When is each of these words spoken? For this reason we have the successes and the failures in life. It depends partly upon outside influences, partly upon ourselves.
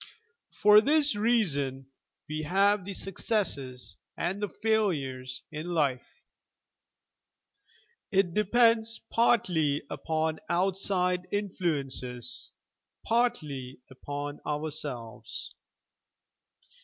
For 0.51 0.81
this 0.81 1.15
reason 1.15 1.91
we 2.27 2.41
have 2.41 2.85
the 2.85 2.93
successes 2.95 3.97
and 4.17 4.41
the 4.41 4.49
failures 4.49 5.43
in 5.51 5.67
life. 5.67 6.23
It 8.09 8.33
depends 8.33 8.99
partly 9.11 9.83
upon 9.91 10.39
outside 10.49 11.27
influences, 11.31 12.51
partly 13.05 13.79
upon 13.91 14.39
ourselves. 14.43 15.53